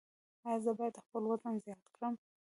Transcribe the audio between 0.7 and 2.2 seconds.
باید خپل وزن زیات کړم؟